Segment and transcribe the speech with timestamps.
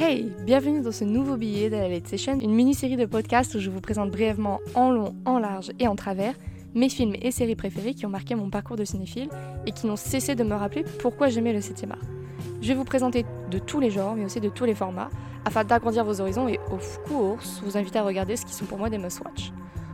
[0.00, 3.58] Hey, bienvenue dans ce nouveau billet de la Late Session, une mini-série de podcasts où
[3.58, 6.34] je vous présente brièvement en long, en large et en travers
[6.76, 9.28] mes films et séries préférés qui ont marqué mon parcours de cinéphile
[9.66, 11.98] et qui n'ont cessé de me rappeler pourquoi j'aimais le 7 art.
[12.62, 15.10] Je vais vous présenter de tous les genres mais aussi de tous les formats
[15.44, 18.78] afin d'agrandir vos horizons et of course vous inviter à regarder ce qui sont pour
[18.78, 19.50] moi des must-watch.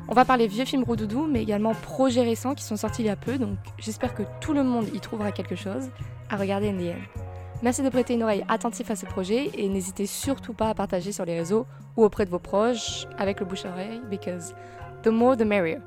[0.09, 3.09] On va parler vieux films roudoudou mais également projets récents qui sont sortis il y
[3.09, 5.89] a peu donc j'espère que tout le monde y trouvera quelque chose
[6.29, 7.24] à regarder end.
[7.65, 11.13] Merci de prêter une oreille attentive à ce projet et n'hésitez surtout pas à partager
[11.13, 11.65] sur les réseaux
[11.97, 14.55] ou auprès de vos proches avec le bouche-oreille, because
[15.03, 15.79] the more the merrier.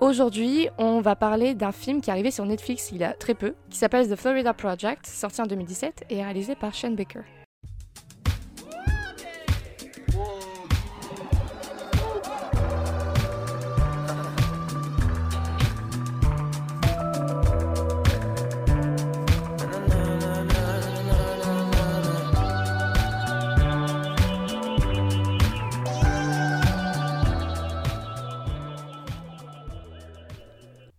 [0.00, 3.34] Aujourd'hui, on va parler d'un film qui est arrivé sur Netflix il y a très
[3.34, 7.20] peu, qui s'appelle The Florida Project, sorti en 2017 et réalisé par Shane Baker.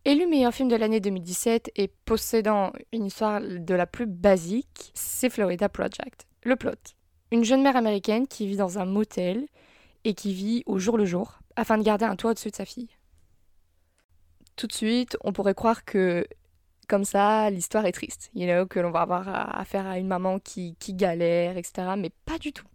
[0.08, 5.30] Élu meilleur film de l'année 2017 et possédant une histoire de la plus basique, c'est
[5.30, 6.28] Florida Project.
[6.44, 6.72] Le plot.
[7.34, 9.46] Une jeune mère américaine qui vit dans un motel
[10.06, 12.64] et qui vit au jour le jour afin de garder un toit au-dessus de sa
[12.64, 12.88] fille.
[14.56, 16.26] Tout de suite, on pourrait croire que
[16.88, 20.40] comme ça, l'histoire est triste, you know, que l'on va avoir affaire à une maman
[20.40, 21.96] qui, qui galère, etc.
[21.98, 22.68] Mais pas du tout.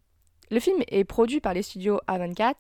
[0.51, 2.57] Le film est produit par les studios A24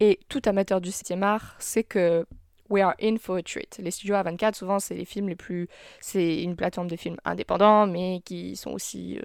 [0.00, 2.26] et tout amateur du 7 art sait que
[2.70, 3.78] we are in for a treat.
[3.78, 5.68] Les studios A24, souvent, c'est les films les plus.
[6.00, 9.22] C'est une plateforme de films indépendants, mais qui sont aussi euh,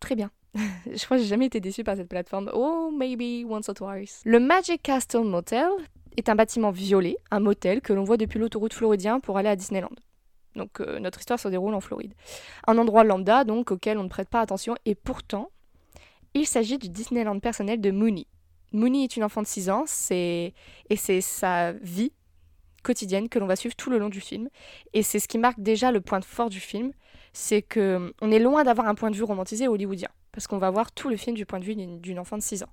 [0.00, 0.30] très bien.
[0.54, 2.50] je crois que j'ai jamais été déçue par cette plateforme.
[2.54, 4.22] Oh, maybe once or twice.
[4.24, 5.68] Le Magic Castle Motel
[6.16, 9.56] est un bâtiment violet, un motel que l'on voit depuis l'autoroute floridien pour aller à
[9.56, 9.90] Disneyland.
[10.54, 12.14] Donc euh, notre histoire se déroule en Floride.
[12.66, 15.50] Un endroit lambda donc auquel on ne prête pas attention et pourtant
[16.34, 18.26] il s'agit du Disneyland personnel de Mooney.
[18.72, 20.52] Mooney est une enfant de 6 ans et
[20.96, 22.12] c'est sa vie
[22.84, 24.48] quotidienne que l'on va suivre tout le long du film.
[24.92, 26.92] Et c'est ce qui marque déjà le point fort du film,
[27.32, 30.70] c'est que on est loin d'avoir un point de vue romantisé hollywoodien, parce qu'on va
[30.70, 32.70] voir tout le film du point de vue d'une enfant de 6 ans.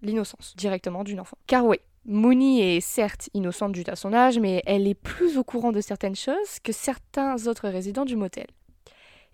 [0.00, 1.36] L'innocence, directement d'une enfant.
[1.46, 5.44] Car oui, Mooney est certes innocente dû à son âge, mais elle est plus au
[5.44, 8.46] courant de certaines choses que certains autres résidents du motel.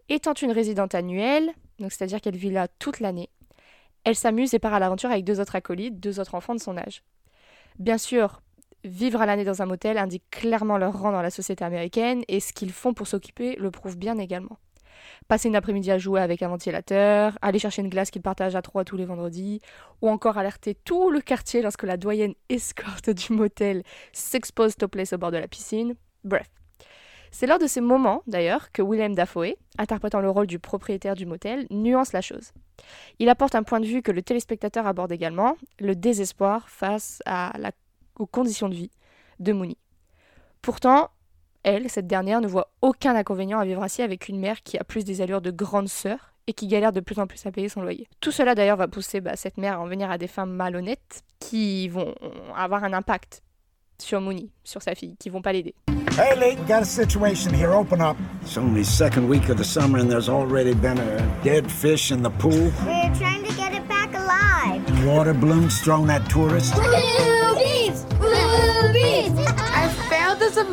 [0.09, 3.31] Étant une résidente annuelle, donc c'est-à-dire qu'elle vit là toute l'année,
[4.05, 6.77] elle s'amuse et part à l'aventure avec deux autres acolytes, deux autres enfants de son
[6.77, 7.03] âge.
[7.79, 8.41] Bien sûr,
[8.87, 12.39] Vivre à l'année dans un motel indique clairement leur rang dans la société américaine et
[12.39, 14.59] ce qu'ils font pour s'occuper le prouve bien également.
[15.27, 18.63] Passer une après-midi à jouer avec un ventilateur, aller chercher une glace qu'ils partagent à
[18.63, 19.61] trois tous les vendredis,
[20.03, 23.83] ou encore alerter tout le quartier lorsque la doyenne escorte du motel
[24.13, 25.97] s'expose topless au bord de la piscine.
[26.23, 26.47] Bref.
[27.33, 31.27] C'est lors de ces moments, d'ailleurs, que Willem Dafoe, interprétant le rôle du propriétaire du
[31.27, 32.53] motel, nuance la chose.
[33.19, 37.53] Il apporte un point de vue que le téléspectateur aborde également, le désespoir face à
[37.59, 37.73] la
[38.19, 38.91] aux conditions de vie
[39.41, 39.77] de Mooney.
[40.63, 41.11] Pourtant,
[41.63, 44.85] elle, cette dernière, ne voit aucun inconvénient à vivre ainsi avec une mère qui a
[44.85, 47.69] plus des allures de grande sœur et qui galère de plus en plus à payer
[47.69, 48.07] son loyer.
[48.21, 51.23] Tout cela d'ailleurs va pousser bah, cette mère à en venir à des femmes malhonnêtes
[51.41, 52.15] qui vont
[52.55, 53.43] avoir un impact
[54.01, 55.75] sur Mooney, sur sa fille, qui vont pas l'aider.
[56.19, 57.73] Hey, Lee, got a situation here.
[57.73, 58.17] Open up.
[58.43, 62.23] It's only second week of the summer and there's already been a dead fish in
[62.23, 62.73] the pool.
[62.87, 65.05] We're trying to get it back alive.
[65.05, 66.73] Water balloons thrown at tourists.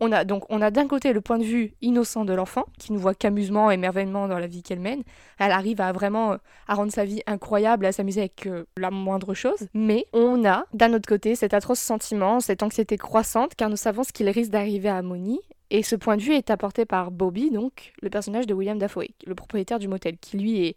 [0.00, 2.92] On a donc on a d'un côté le point de vue innocent de l'enfant qui
[2.92, 5.04] ne voit qu'amusement et émerveillement dans la vie qu'elle mène.
[5.38, 6.36] Elle arrive à vraiment euh,
[6.66, 9.68] à rendre sa vie incroyable, à s'amuser avec euh, la moindre chose.
[9.72, 14.02] Mais on a d'un autre côté cet atroce sentiment, cette anxiété croissante car nous savons
[14.02, 15.38] ce qu'il risque d'arriver à Moni.
[15.70, 19.06] Et ce point de vue est apporté par Bobby, donc le personnage de William Dafoe,
[19.24, 20.76] le propriétaire du motel, qui lui est,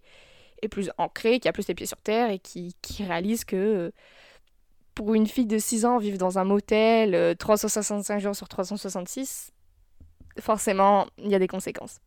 [0.62, 3.56] est plus ancré, qui a plus les pieds sur terre et qui, qui réalise que
[3.56, 3.92] euh,
[4.95, 9.51] pour une fille de 6 ans vivre dans un motel 365 euh, jours sur 366,
[10.39, 12.00] forcément, il y a des conséquences.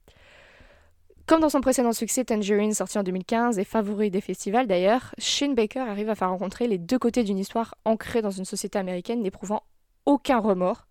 [1.26, 5.54] Comme dans son précédent succès Tangerine sorti en 2015 et favori des festivals d'ailleurs, Shane
[5.54, 9.20] Baker arrive à faire rencontrer les deux côtés d'une histoire ancrée dans une société américaine
[9.20, 9.62] n'éprouvant
[10.06, 10.86] aucun remords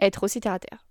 [0.00, 0.86] être aussi terre à terre.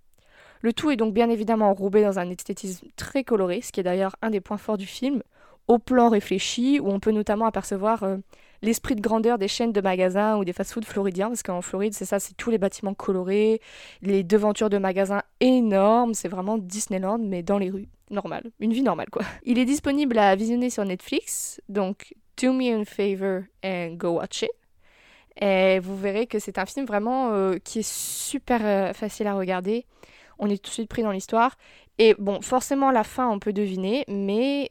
[0.60, 3.84] Le tout est donc bien évidemment enrobé dans un esthétisme très coloré, ce qui est
[3.84, 5.22] d'ailleurs un des points forts du film,
[5.66, 8.18] au plan réfléchi, où on peut notamment apercevoir euh,
[8.62, 12.04] l'esprit de grandeur des chaînes de magasins ou des fast-foods floridiens, parce qu'en Floride, c'est
[12.04, 13.60] ça, c'est tous les bâtiments colorés,
[14.02, 17.88] les devantures de magasins énormes, c'est vraiment Disneyland, mais dans les rues.
[18.10, 19.22] Normal, une vie normale quoi.
[19.44, 24.42] Il est disponible à visionner sur Netflix, donc do me a favor and go watch
[24.42, 24.50] it.
[25.40, 29.34] Et vous verrez que c'est un film vraiment euh, qui est super euh, facile à
[29.34, 29.86] regarder.
[30.38, 31.56] On est tout de suite pris dans l'histoire
[31.98, 34.68] Et bon, forcément, la fin, on peut deviner, mais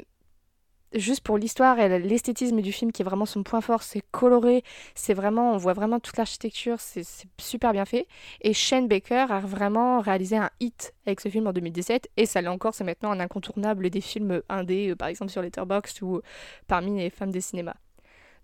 [0.98, 4.64] juste pour l'histoire et l'esthétisme du film qui est vraiment son point fort, c'est coloré,
[4.96, 7.06] c'est vraiment, on voit vraiment toute l'architecture, c'est
[7.40, 8.08] super bien fait.
[8.42, 12.42] Et Shane Baker a vraiment réalisé un hit avec ce film en 2017 et ça
[12.42, 16.22] l'est encore, c'est maintenant un incontournable des films indés, euh, par exemple sur Letterboxd ou
[16.68, 17.76] parmi les femmes des cinémas.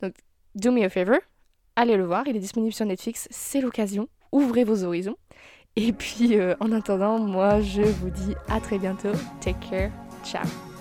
[0.02, 0.14] Donc,
[0.56, 1.18] do me a favor,
[1.76, 5.18] allez le voir, il est disponible sur Netflix, c'est l'occasion, ouvrez vos horizons.
[5.76, 9.14] Et puis, euh, en attendant, moi, je vous dis à très bientôt.
[9.42, 9.92] Take care.
[10.24, 10.73] Ciao.